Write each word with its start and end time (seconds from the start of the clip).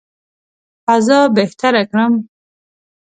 فضا 0.87 1.21
بهتره 1.35 1.81
کړم. 1.91 2.13